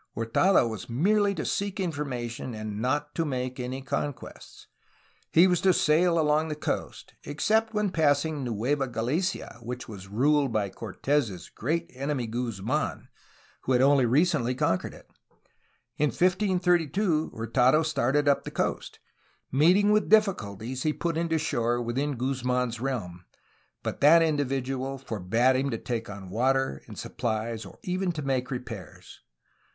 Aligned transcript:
Hurtado 0.15 0.67
was 0.67 0.89
merely 0.89 1.35
to 1.35 1.45
seek 1.45 1.79
information 1.79 2.55
and 2.55 2.81
not 2.81 3.13
to 3.13 3.23
make 3.23 3.59
any 3.59 3.83
conquests. 3.83 4.65
He 5.31 5.45
was 5.45 5.61
to 5.61 5.73
sail 5.73 6.17
along 6.19 6.47
the 6.47 6.55
coast, 6.55 7.13
except 7.23 7.75
when 7.75 7.91
passing 7.91 8.43
Nueva 8.43 8.87
Galicia, 8.87 9.59
which 9.61 9.87
was 9.87 10.07
ruled 10.07 10.51
by 10.51 10.71
Cortes' 10.71 11.49
great 11.49 11.91
enemy 11.93 12.27
Guzmdn, 12.27 13.09
who 13.61 13.73
had 13.73 13.81
only 13.83 14.07
recently 14.07 14.55
conquered 14.55 14.95
it. 14.95 15.07
In 15.99 16.07
1532 16.07 17.29
Hurtado 17.37 17.83
started 17.83 18.27
up 18.27 18.43
the 18.43 18.49
coast. 18.49 18.97
Meet 19.51 19.77
ing 19.77 19.91
with 19.91 20.09
difficulties 20.09 20.81
he 20.81 20.93
put 20.93 21.15
in 21.15 21.29
to 21.29 21.37
shore 21.37 21.79
within 21.79 22.13
Guzman's 22.17 22.79
realm, 22.81 23.25
but 23.83 24.01
that 24.01 24.23
individual 24.23 24.97
forbade 24.97 25.57
him 25.57 25.69
to 25.69 25.77
take 25.77 26.09
on 26.09 26.31
water 26.31 26.81
and 26.87 26.97
supplies 26.97 27.67
or 27.67 27.77
even 27.83 28.11
to 28.13 28.23
make 28.23 28.49
repairs. 28.49 29.19